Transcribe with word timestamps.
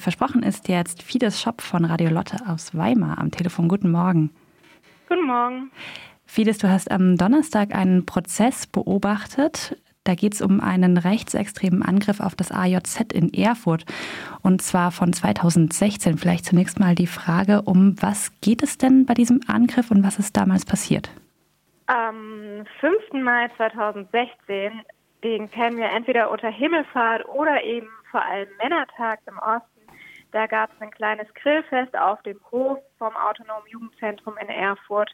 versprochen 0.00 0.42
ist 0.42 0.68
jetzt 0.68 1.02
Fides 1.02 1.40
Shop 1.40 1.60
von 1.60 1.84
Radio 1.84 2.10
Lotte 2.10 2.36
aus 2.46 2.76
Weimar 2.76 3.18
am 3.18 3.30
Telefon. 3.30 3.68
Guten 3.68 3.90
Morgen. 3.90 4.30
Guten 5.08 5.26
Morgen. 5.26 5.70
Fides, 6.26 6.58
du 6.58 6.68
hast 6.68 6.90
am 6.90 7.16
Donnerstag 7.16 7.74
einen 7.74 8.06
Prozess 8.06 8.66
beobachtet. 8.66 9.76
Da 10.04 10.14
geht 10.14 10.34
es 10.34 10.40
um 10.40 10.60
einen 10.60 10.96
rechtsextremen 10.96 11.82
Angriff 11.82 12.20
auf 12.20 12.34
das 12.34 12.50
AJZ 12.50 13.12
in 13.12 13.34
Erfurt. 13.34 13.84
Und 14.40 14.62
zwar 14.62 14.92
von 14.92 15.12
2016. 15.12 16.16
Vielleicht 16.16 16.46
zunächst 16.46 16.80
mal 16.80 16.94
die 16.94 17.06
Frage, 17.06 17.62
um 17.62 18.00
was 18.00 18.32
geht 18.40 18.62
es 18.62 18.78
denn 18.78 19.04
bei 19.06 19.14
diesem 19.14 19.40
Angriff 19.46 19.90
und 19.90 20.02
was 20.02 20.18
ist 20.18 20.36
damals 20.36 20.64
passiert? 20.64 21.10
Am 21.86 22.64
5. 22.80 23.22
Mai 23.22 23.48
2016, 23.56 24.72
den 25.22 25.50
kennen 25.50 25.76
wir 25.76 25.90
entweder 25.90 26.30
unter 26.30 26.48
Himmelfahrt 26.48 27.28
oder 27.28 27.62
eben 27.64 27.88
vor 28.10 28.24
allem 28.24 28.48
Männertag 28.62 29.18
im 29.26 29.38
Osten. 29.38 29.79
Da 30.32 30.46
gab 30.46 30.70
es 30.72 30.80
ein 30.80 30.90
kleines 30.90 31.26
Grillfest 31.34 31.96
auf 31.96 32.22
dem 32.22 32.38
Hof 32.50 32.78
vom 32.98 33.14
Autonomen 33.16 33.66
Jugendzentrum 33.68 34.34
in 34.40 34.48
Erfurt. 34.48 35.10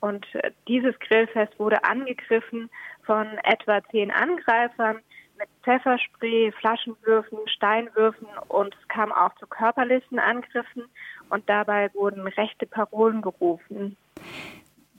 Und 0.00 0.26
äh, 0.34 0.50
dieses 0.68 0.98
Grillfest 0.98 1.58
wurde 1.58 1.84
angegriffen 1.84 2.68
von 3.04 3.26
etwa 3.44 3.80
zehn 3.90 4.10
Angreifern 4.10 5.00
mit 5.38 5.48
Pfefferspray, 5.62 6.52
Flaschenwürfen, 6.60 7.38
Steinwürfen 7.46 8.26
und 8.48 8.74
es 8.80 8.88
kam 8.88 9.12
auch 9.12 9.34
zu 9.36 9.46
körperlichen 9.46 10.18
Angriffen 10.18 10.84
und 11.30 11.48
dabei 11.48 11.92
wurden 11.94 12.26
rechte 12.26 12.66
Parolen 12.66 13.22
gerufen. 13.22 13.96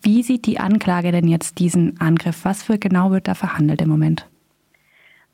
Wie 0.02 0.22
sieht 0.24 0.46
die 0.46 0.60
Anklage 0.60 1.12
denn 1.12 1.28
jetzt 1.28 1.60
diesen 1.60 2.00
Angriff? 2.00 2.46
Was 2.46 2.64
für 2.64 2.78
genau 2.78 3.12
wird 3.12 3.28
da 3.28 3.34
verhandelt 3.34 3.82
im 3.82 3.90
Moment? 3.90 4.28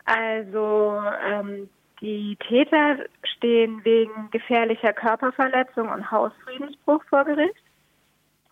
Also 0.06 1.02
ähm, 1.26 1.70
die 2.02 2.36
Täter 2.48 2.98
stehen 3.24 3.84
wegen 3.84 4.30
gefährlicher 4.32 4.94
Körperverletzung 4.94 5.90
und 5.90 6.12
Hausfriedensbruch 6.12 7.04
vor 7.06 7.26
Gericht. 7.26 7.64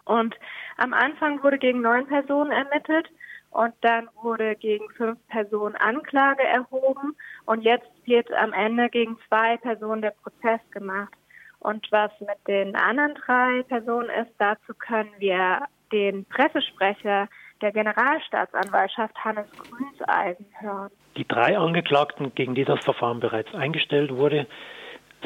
Und 0.06 0.36
am 0.78 0.94
Anfang 0.94 1.44
wurde 1.44 1.58
gegen 1.58 1.81
neun 1.81 2.08
Personen 2.08 2.52
ermittelt 2.52 3.09
und 3.52 3.73
dann 3.81 4.09
wurde 4.22 4.56
gegen 4.56 4.89
fünf 4.92 5.19
Personen 5.28 5.75
Anklage 5.75 6.44
erhoben 6.44 7.16
und 7.45 7.62
jetzt 7.62 7.89
wird 8.06 8.31
am 8.34 8.53
Ende 8.53 8.89
gegen 8.89 9.17
zwei 9.28 9.58
Personen 9.58 10.02
der 10.02 10.12
Prozess 10.23 10.62
gemacht. 10.72 11.14
Und 11.59 11.88
was 11.92 12.12
mit 12.22 12.47
den 12.47 12.75
anderen 12.75 13.14
drei 13.14 13.64
Personen 13.64 14.09
ist, 14.09 14.31
dazu 14.39 14.73
können 14.73 15.12
wir 15.19 15.62
den 15.92 16.25
Pressesprecher 16.25 17.28
der 17.62 17.72
Generalstaatsanwaltschaft 17.72 19.16
Hannes 19.23 19.48
Grünseisen 19.52 20.45
hören. 20.59 20.92
Die 21.17 21.28
drei 21.28 21.58
Angeklagten, 21.58 22.34
gegen 22.36 22.56
die 22.56 22.66
das 22.66 22.84
Verfahren 22.84 23.20
bereits 23.20 23.53
eingestellt 23.53 24.16
wurde, 24.16 24.48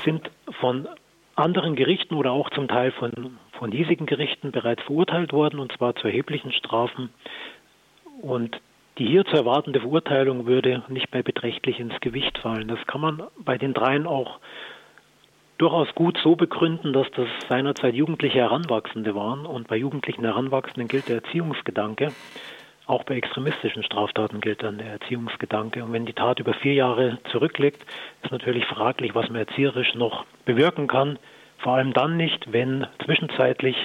sind 0.03 0.29
von 0.59 0.87
anderen 1.35 1.75
Gerichten 1.75 2.15
oder 2.15 2.31
auch 2.31 2.49
zum 2.51 2.67
Teil 2.67 2.91
von, 2.91 3.37
von 3.57 3.71
hiesigen 3.71 4.05
Gerichten 4.05 4.51
bereits 4.51 4.83
verurteilt 4.83 5.33
worden, 5.33 5.59
und 5.59 5.71
zwar 5.73 5.95
zu 5.95 6.07
erheblichen 6.07 6.51
Strafen. 6.51 7.13
Und 8.21 8.59
die 8.97 9.05
hier 9.05 9.25
zu 9.25 9.35
erwartende 9.35 9.81
Verurteilung 9.81 10.45
würde 10.45 10.83
nicht 10.87 11.11
mehr 11.13 11.23
beträchtlich 11.23 11.79
ins 11.79 11.99
Gewicht 11.99 12.37
fallen. 12.37 12.67
Das 12.67 12.79
kann 12.87 13.01
man 13.01 13.23
bei 13.37 13.57
den 13.57 13.73
dreien 13.73 14.07
auch 14.07 14.39
durchaus 15.57 15.93
gut 15.95 16.17
so 16.23 16.35
begründen, 16.35 16.93
dass 16.93 17.07
das 17.15 17.27
seinerzeit 17.49 17.93
jugendliche 17.93 18.39
Heranwachsende 18.39 19.15
waren. 19.15 19.45
Und 19.45 19.67
bei 19.67 19.77
jugendlichen 19.77 20.23
Heranwachsenden 20.23 20.87
gilt 20.87 21.07
der 21.07 21.17
Erziehungsgedanke. 21.17 22.11
Auch 22.87 23.03
bei 23.03 23.15
extremistischen 23.15 23.83
Straftaten 23.83 24.41
gilt 24.41 24.61
dann 24.61 24.77
der 24.77 24.87
Erziehungsgedanke. 24.87 25.83
Und 25.83 25.93
wenn 25.93 26.05
die 26.05 26.13
Tat 26.13 26.39
über 26.39 26.53
vier 26.53 26.73
Jahre 26.73 27.17
zurückliegt, 27.31 27.83
ist 28.23 28.31
natürlich 28.31 28.65
fraglich, 28.65 29.15
was 29.15 29.29
man 29.29 29.37
erzieherisch 29.37 29.95
noch 29.95 30.25
bewirken 30.45 30.87
kann. 30.87 31.17
Vor 31.57 31.73
allem 31.73 31.93
dann 31.93 32.17
nicht, 32.17 32.51
wenn 32.51 32.85
zwischenzeitlich 33.03 33.75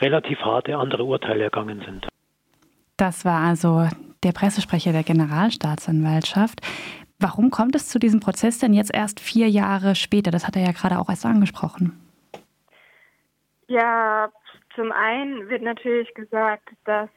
relativ 0.00 0.40
harte 0.40 0.76
andere 0.76 1.04
Urteile 1.04 1.44
ergangen 1.44 1.82
sind. 1.84 2.08
Das 2.96 3.24
war 3.24 3.40
also 3.46 3.86
der 4.24 4.32
Pressesprecher 4.32 4.92
der 4.92 5.04
Generalstaatsanwaltschaft. 5.04 6.60
Warum 7.20 7.50
kommt 7.50 7.74
es 7.74 7.88
zu 7.88 7.98
diesem 7.98 8.20
Prozess 8.20 8.58
denn 8.58 8.72
jetzt 8.72 8.94
erst 8.94 9.18
vier 9.18 9.48
Jahre 9.48 9.94
später? 9.94 10.30
Das 10.30 10.46
hat 10.46 10.56
er 10.56 10.62
ja 10.62 10.72
gerade 10.72 10.98
auch 10.98 11.08
erst 11.08 11.26
angesprochen. 11.26 11.98
Ja, 13.66 14.30
zum 14.74 14.92
einen 14.92 15.48
wird 15.48 15.62
natürlich 15.62 16.12
gesagt, 16.14 16.70
dass 16.84 17.10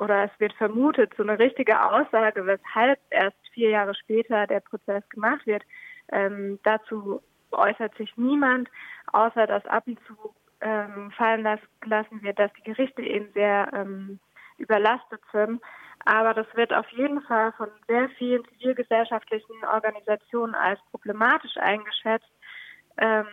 oder 0.00 0.24
es 0.24 0.40
wird 0.40 0.52
vermutet, 0.54 1.12
so 1.16 1.22
eine 1.22 1.38
richtige 1.38 1.80
Aussage, 1.80 2.44
weshalb 2.46 2.98
erst 3.10 3.36
vier 3.52 3.70
Jahre 3.70 3.94
später 3.94 4.46
der 4.46 4.60
Prozess 4.60 5.08
gemacht 5.08 5.46
wird. 5.46 5.62
Ähm, 6.10 6.58
dazu 6.64 7.22
äußert 7.52 7.96
sich 7.96 8.14
niemand, 8.16 8.68
außer 9.12 9.46
dass 9.46 9.64
ab 9.66 9.84
und 9.86 9.98
zu 10.06 10.14
ähm, 10.60 11.12
fallen 11.12 11.42
lassen 11.42 12.22
wird, 12.22 12.38
dass 12.38 12.52
die 12.54 12.64
Gerichte 12.64 13.02
eben 13.02 13.32
sehr 13.34 13.70
ähm, 13.72 14.18
überlastet 14.58 15.20
sind. 15.32 15.60
Aber 16.04 16.34
das 16.34 16.46
wird 16.54 16.72
auf 16.72 16.88
jeden 16.90 17.22
Fall 17.22 17.52
von 17.52 17.68
sehr 17.88 18.08
vielen 18.10 18.44
zivilgesellschaftlichen 18.48 19.64
Organisationen 19.72 20.54
als 20.54 20.78
problematisch 20.90 21.56
eingeschätzt, 21.56 22.30
ähm, 22.98 23.26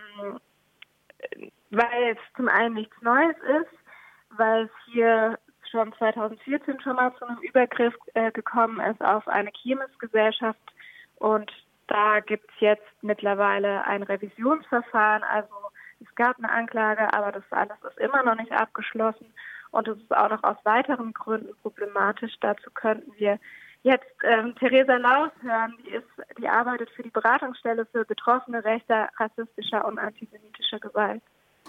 weil 1.70 2.12
es 2.12 2.18
zum 2.36 2.48
einen 2.48 2.76
nichts 2.76 2.96
Neues 3.02 3.36
ist, 3.38 4.38
weil 4.38 4.66
es 4.66 4.94
hier 4.94 5.38
schon 5.70 5.94
2014 5.94 6.80
schon 6.82 6.96
mal 6.96 7.14
zu 7.18 7.26
einem 7.26 7.40
Übergriff 7.40 7.94
äh, 8.14 8.32
gekommen 8.32 8.80
ist 8.80 9.02
auf 9.02 9.28
eine 9.28 9.52
Kirmesgesellschaft 9.52 10.60
und 11.18 11.52
da 11.88 12.22
gibt 12.22 12.50
es 12.50 12.60
jetzt 12.60 12.88
mittlerweile 13.02 13.84
ein 13.86 14.04
Revisionsverfahren. 14.04 15.24
Also 15.24 15.54
es 16.00 16.16
gab 16.16 16.38
eine 16.38 16.50
Anklage, 16.50 17.14
aber 17.14 17.34
das 17.34 17.44
alles 17.52 17.78
ist 17.84 17.98
immer 18.00 18.24
noch 18.24 18.36
nicht 18.36 18.52
abgeschlossen 18.54 19.34
und 19.72 19.88
es 19.88 19.98
ist 19.98 20.16
auch 20.16 20.30
noch 20.30 20.44
aus 20.44 20.58
weiteren 20.64 21.14
Gründen 21.14 21.56
problematisch. 21.62 22.34
Dazu 22.42 22.70
könnten 22.74 23.12
wir 23.18 23.40
jetzt 23.84 24.06
ähm, 24.24 24.56
Theresa 24.56 24.98
Laus 24.98 25.32
hören, 25.42 25.76
die 25.84 25.92
ist, 25.92 26.08
die 26.38 26.48
arbeitet 26.48 26.90
für 26.92 27.04
die 27.04 27.10
Beratungsstelle 27.10 27.86
für 27.88 28.06
Betroffene 28.06 28.64
rechter, 28.64 29.10
rassistischer 29.18 29.86
und 29.86 29.98
antisemitischer 29.98 30.80
Gewalt. 30.80 31.22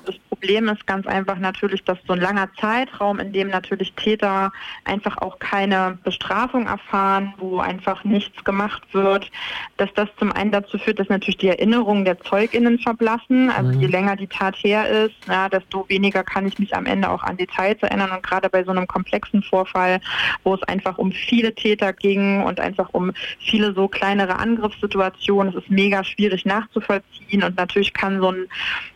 Das 0.04 0.16
Problem 0.42 0.68
ist 0.70 0.88
ganz 0.88 1.06
einfach 1.06 1.38
natürlich, 1.38 1.84
dass 1.84 1.98
so 2.04 2.14
ein 2.14 2.20
langer 2.20 2.48
Zeitraum, 2.60 3.20
in 3.20 3.32
dem 3.32 3.48
natürlich 3.48 3.92
Täter 3.92 4.50
einfach 4.84 5.18
auch 5.18 5.38
keine 5.38 5.98
Bestrafung 6.02 6.66
erfahren, 6.66 7.32
wo 7.38 7.60
einfach 7.60 8.02
nichts 8.02 8.42
gemacht 8.42 8.82
wird, 8.92 9.30
dass 9.76 9.94
das 9.94 10.08
zum 10.18 10.32
einen 10.32 10.50
dazu 10.50 10.78
führt, 10.78 10.98
dass 10.98 11.08
natürlich 11.08 11.38
die 11.38 11.46
Erinnerungen 11.46 12.04
der 12.04 12.20
ZeugInnen 12.20 12.80
verblassen. 12.80 13.50
Also 13.50 13.70
je 13.70 13.86
mhm. 13.86 13.92
länger 13.92 14.16
die 14.16 14.26
Tat 14.26 14.56
her 14.56 14.88
ist, 14.88 15.14
ja, 15.28 15.48
desto 15.48 15.88
weniger 15.88 16.24
kann 16.24 16.44
ich 16.44 16.58
mich 16.58 16.74
am 16.74 16.86
Ende 16.86 17.08
auch 17.08 17.22
an 17.22 17.36
Details 17.36 17.80
erinnern. 17.80 18.10
Und 18.10 18.24
gerade 18.24 18.50
bei 18.50 18.64
so 18.64 18.72
einem 18.72 18.88
komplexen 18.88 19.44
Vorfall, 19.44 20.00
wo 20.42 20.54
es 20.54 20.62
einfach 20.64 20.98
um 20.98 21.12
viele 21.12 21.54
Täter 21.54 21.92
ging 21.92 22.42
und 22.42 22.58
einfach 22.58 22.88
um 22.90 23.12
viele 23.38 23.74
so 23.74 23.86
kleinere 23.86 24.40
Angriffssituationen, 24.40 25.54
es 25.54 25.62
ist 25.62 25.70
mega 25.70 26.02
schwierig 26.02 26.44
nachzuvollziehen. 26.44 27.44
Und 27.44 27.56
natürlich 27.56 27.94
kann 27.94 28.20
so 28.20 28.32
ein 28.32 28.48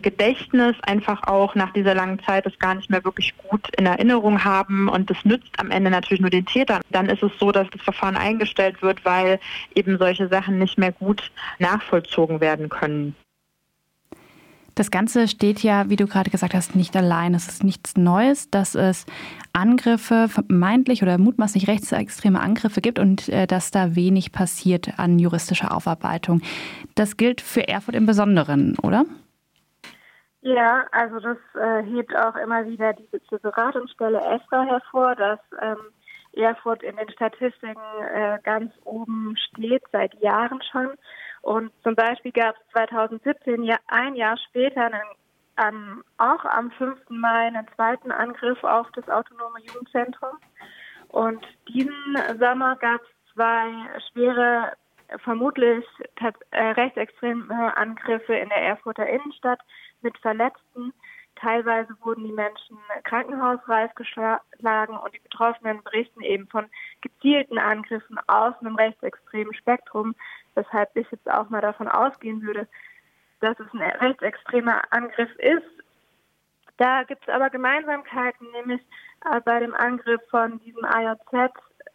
Gedächtnis 0.02 0.74
einfach 0.82 1.06
einfach 1.06 1.22
auch 1.36 1.54
nach 1.54 1.72
dieser 1.72 1.94
langen 1.94 2.19
Zeit 2.20 2.47
das 2.47 2.58
gar 2.58 2.74
nicht 2.74 2.91
mehr 2.91 3.04
wirklich 3.04 3.34
gut 3.48 3.69
in 3.76 3.86
Erinnerung 3.86 4.44
haben 4.44 4.88
und 4.88 5.10
das 5.10 5.24
nützt 5.24 5.58
am 5.58 5.70
Ende 5.70 5.91
natürlich 5.91 6.20
nur 6.20 6.30
den 6.30 6.47
Tätern. 6.47 6.82
Dann 6.91 7.06
ist 7.06 7.22
es 7.22 7.32
so, 7.38 7.52
dass 7.52 7.69
das 7.70 7.82
Verfahren 7.82 8.16
eingestellt 8.16 8.82
wird, 8.82 9.04
weil 9.04 9.38
eben 9.74 9.98
solche 9.98 10.28
Sachen 10.28 10.58
nicht 10.58 10.78
mehr 10.78 10.92
gut 10.92 11.30
nachvollzogen 11.58 12.41
werden 12.41 12.69
können. 12.69 13.14
Das 14.76 14.91
Ganze 14.91 15.26
steht 15.26 15.62
ja, 15.62 15.88
wie 15.88 15.97
du 15.97 16.06
gerade 16.06 16.28
gesagt 16.28 16.52
hast, 16.52 16.76
nicht 16.76 16.94
allein. 16.97 17.32
Es 17.32 17.48
ist 17.48 17.64
nichts 17.64 17.97
Neues, 17.97 18.50
dass 18.50 18.74
es 18.74 19.06
Angriffe, 19.54 20.28
vermeintlich 20.28 21.03
oder 21.03 21.16
mutmaßlich 21.16 21.66
rechtsextreme 21.66 22.38
Angriffe 22.38 22.82
gibt 22.82 22.98
und 22.98 23.30
äh, 23.30 23.47
dass 23.47 23.70
da 23.70 23.97
wenig 23.97 24.32
passiert 24.32 24.98
an 24.98 25.18
juristischer 25.18 25.74
Aufarbeitung. 25.74 26.42
Das 26.94 27.16
gilt 27.16 27.41
für 27.41 27.66
Erfurt 27.66 27.94
im 27.94 28.04
Besonderen, 28.04 28.76
oder? 28.82 29.06
Ja, 30.47 30.87
also 30.93 31.19
das 31.19 31.39
äh, 31.57 31.83
hebt 31.83 32.15
auch 32.15 32.37
immer 32.37 32.65
wieder 32.66 32.93
diese 32.93 33.41
Beratungsstelle 33.41 34.21
ESRA 34.21 34.63
hervor, 34.63 35.16
dass 35.16 35.41
ähm, 35.60 35.77
Erfurt 36.34 36.84
in 36.84 36.95
den 36.95 37.10
Statistiken 37.10 37.83
äh, 38.15 38.39
ganz 38.45 38.72
oben 38.84 39.37
steht, 39.37 39.83
seit 39.91 40.15
Jahren 40.22 40.63
schon. 40.71 40.91
Und 41.43 41.72
zum 41.83 41.97
Beispiel 41.97 42.31
gab 42.31 42.54
es 42.54 42.72
2017, 42.75 43.65
ja, 43.65 43.77
ein 43.89 44.15
Jahr 44.15 44.37
später, 44.37 44.84
einen, 44.84 45.03
ähm, 45.66 46.04
auch 46.19 46.45
am 46.45 46.71
5. 46.71 46.97
Mai, 47.09 47.48
einen 47.48 47.66
zweiten 47.75 48.13
Angriff 48.13 48.63
auf 48.63 48.87
das 48.93 49.09
autonome 49.09 49.59
Jugendzentrum. 49.65 50.39
Und 51.09 51.45
diesen 51.69 52.16
Sommer 52.39 52.77
gab 52.77 53.01
es 53.03 53.34
zwei 53.34 53.66
schwere, 54.13 54.75
vermutlich 55.25 55.84
äh, 56.53 56.59
rechtsextreme 56.60 57.77
Angriffe 57.77 58.34
in 58.34 58.48
der 58.48 58.63
Erfurter 58.63 59.09
Innenstadt 59.09 59.60
mit 60.03 60.16
Verletzten. 60.19 60.93
Teilweise 61.37 61.95
wurden 62.03 62.25
die 62.25 62.33
Menschen 62.33 62.78
krankenhausreif 63.04 63.95
geschlagen 63.95 64.97
und 64.97 65.15
die 65.15 65.21
Betroffenen 65.21 65.83
berichten 65.83 66.22
eben 66.22 66.48
von 66.48 66.66
gezielten 67.03 67.59
Angriffen 67.59 68.19
aus 68.27 68.54
einem 68.60 68.77
rechtsextremen 68.77 69.54
Spektrum, 69.54 70.15
weshalb 70.54 70.97
ich 70.97 71.07
jetzt 71.10 71.31
auch 71.31 71.51
mal 71.51 71.60
davon 71.60 71.89
ausgehen 71.89 72.41
würde, 72.43 72.66
dass 73.41 73.59
es 73.60 73.66
ein 73.75 73.83
rechtsextremer 73.83 74.81
Angriff 74.91 75.34
ist. 75.37 75.84
Da 76.78 77.03
gibt 77.04 77.27
es 77.27 77.34
aber 77.34 77.51
Gemeinsamkeiten, 77.51 78.51
nämlich 78.53 78.81
äh, 79.31 79.41
bei 79.41 79.60
dem 79.60 79.75
Angriff 79.75 80.21
von 80.31 80.59
diesem 80.60 80.84
AJZ, 80.84 81.53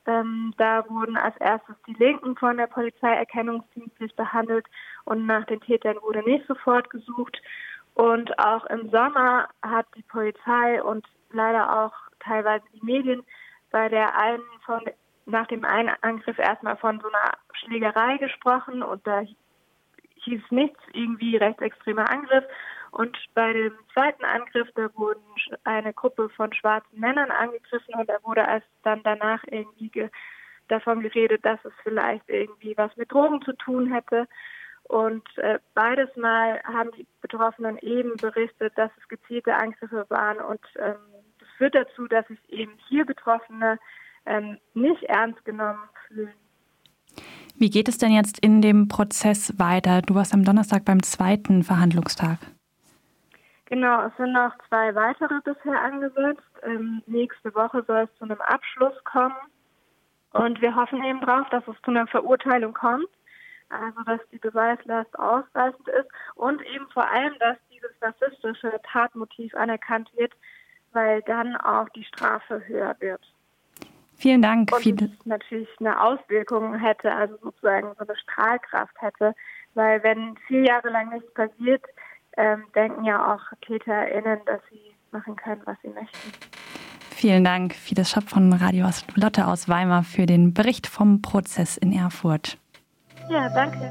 ähm, 0.07 0.53
da 0.57 0.88
wurden 0.89 1.18
als 1.18 1.38
erstes 1.38 1.75
die 1.88 1.94
Linken 1.94 2.36
von 2.36 2.57
der 2.57 2.68
Polizei 2.68 3.13
erkennungsdienstlich 3.13 4.15
behandelt 4.15 4.65
und 5.06 5.25
nach 5.27 5.45
den 5.45 5.62
Tätern 5.62 5.98
wurde 6.01 6.24
nicht 6.24 6.48
sofort 6.48 6.89
gesucht. 6.89 7.39
Und 7.93 8.38
auch 8.39 8.65
im 8.65 8.89
Sommer 8.89 9.49
hat 9.61 9.85
die 9.95 10.03
Polizei 10.03 10.81
und 10.81 11.05
leider 11.31 11.83
auch 11.83 11.93
teilweise 12.19 12.63
die 12.73 12.85
Medien 12.85 13.23
bei 13.71 13.89
der 13.89 14.17
einen 14.17 14.43
von 14.65 14.81
nach 15.25 15.47
dem 15.47 15.63
einen 15.63 15.91
Angriff 16.01 16.38
erstmal 16.39 16.77
von 16.77 16.99
so 16.99 17.07
einer 17.07 17.31
Schlägerei 17.53 18.17
gesprochen 18.17 18.81
und 18.83 19.05
da 19.05 19.23
hieß 20.15 20.41
nichts 20.49 20.79
irgendwie 20.93 21.38
rechtsextremer 21.38 22.09
Angriff. 22.09 22.43
Und 22.91 23.17
bei 23.33 23.53
dem 23.53 23.73
zweiten 23.93 24.25
Angriff, 24.25 24.67
da 24.75 24.89
wurden 24.95 25.23
eine 25.63 25.93
Gruppe 25.93 26.29
von 26.29 26.53
schwarzen 26.53 26.99
Männern 26.99 27.31
angegriffen 27.31 27.95
und 27.95 28.09
da 28.09 28.17
wurde 28.23 28.41
erst 28.41 28.67
dann 28.83 29.01
danach 29.03 29.43
irgendwie 29.47 29.89
ge 29.89 30.09
davon 30.67 31.01
geredet, 31.01 31.43
dass 31.43 31.59
es 31.65 31.73
vielleicht 31.83 32.29
irgendwie 32.29 32.77
was 32.77 32.95
mit 32.95 33.11
Drogen 33.11 33.41
zu 33.41 33.53
tun 33.53 33.91
hätte. 33.91 34.27
Und 34.83 35.23
äh, 35.37 35.59
beides 35.73 36.13
Mal 36.17 36.61
haben 36.63 36.91
die 36.97 37.07
Betroffenen 37.21 37.77
eben 37.79 38.17
berichtet, 38.17 38.73
dass 38.77 38.91
es 38.99 39.07
gezielte 39.07 39.55
Angriffe 39.55 40.05
waren. 40.09 40.39
Und 40.39 40.61
ähm, 40.77 40.95
das 41.39 41.47
führt 41.57 41.75
dazu, 41.75 42.07
dass 42.07 42.27
sich 42.27 42.39
eben 42.49 42.73
hier 42.89 43.05
Betroffene 43.05 43.79
ähm, 44.25 44.57
nicht 44.73 45.03
ernst 45.03 45.43
genommen 45.45 45.83
fühlen. 46.07 46.33
Wie 47.55 47.69
geht 47.69 47.87
es 47.87 47.97
denn 47.97 48.11
jetzt 48.11 48.39
in 48.39 48.61
dem 48.61 48.87
Prozess 48.87 49.57
weiter? 49.59 50.01
Du 50.01 50.15
warst 50.15 50.33
am 50.33 50.43
Donnerstag 50.43 50.83
beim 50.83 51.03
zweiten 51.03 51.63
Verhandlungstag. 51.63 52.39
Genau, 53.65 54.05
es 54.07 54.17
sind 54.17 54.33
noch 54.33 54.51
zwei 54.67 54.93
weitere 54.95 55.39
bisher 55.45 55.81
angesetzt. 55.81 56.43
Ähm, 56.63 57.01
nächste 57.05 57.55
Woche 57.55 57.83
soll 57.87 58.09
es 58.11 58.17
zu 58.17 58.25
einem 58.25 58.41
Abschluss 58.41 59.01
kommen. 59.05 59.35
Und 60.33 60.61
wir 60.61 60.75
hoffen 60.75 61.03
eben 61.03 61.21
darauf, 61.21 61.47
dass 61.49 61.65
es 61.67 61.75
zu 61.83 61.91
einer 61.91 62.07
Verurteilung 62.07 62.73
kommt 62.73 63.07
also 63.71 64.01
dass 64.03 64.19
die 64.31 64.38
Beweislast 64.38 65.18
ausreichend 65.18 65.88
ist 65.88 66.09
und 66.35 66.62
eben 66.68 66.88
vor 66.94 67.07
allem, 67.09 67.33
dass 67.39 67.57
dieses 67.71 67.91
rassistische 68.01 68.79
Tatmotiv 68.91 69.53
anerkannt 69.56 70.09
wird, 70.15 70.33
weil 70.94 71.21
dann 71.23 71.56
auch 71.57 71.89
die 71.89 72.03
Strafe 72.03 72.62
höher 72.68 72.95
wird. 73.00 73.21
Vielen 74.15 74.41
Dank. 74.41 74.71
Und 74.71 75.01
es 75.01 75.25
natürlich 75.25 75.69
eine 75.79 76.00
Auswirkung 76.00 76.75
hätte, 76.75 77.12
also 77.12 77.38
sozusagen 77.41 77.94
so 77.97 78.06
eine 78.06 78.15
Strahlkraft 78.18 79.01
hätte, 79.01 79.33
weil 79.74 80.03
wenn 80.03 80.38
vier 80.47 80.63
Jahre 80.65 80.89
lang 80.89 81.09
nichts 81.09 81.33
passiert, 81.33 81.83
ähm, 82.38 82.65
denken 82.75 83.03
ja 83.03 83.33
auch 83.33 83.41
TäterInnen, 83.65 84.39
dass 84.45 84.62
sie 84.69 84.94
machen 85.12 85.35
können, 85.35 85.62
was 85.65 85.77
sie 85.81 85.89
möchten. 85.89 86.31
Vielen 87.09 87.44
Dank, 87.44 87.74
Fides 87.74 88.12
Schopp 88.12 88.29
von 88.29 88.53
Radio 88.53 88.88
Lotte 89.15 89.47
aus 89.47 89.67
Weimar, 89.67 90.03
für 90.03 90.25
den 90.25 90.53
Bericht 90.53 90.88
vom 90.88 91.21
Prozess 91.21 91.77
in 91.77 91.91
Erfurt. 91.91 92.57
Ja, 93.27 93.50
danke. 93.50 93.89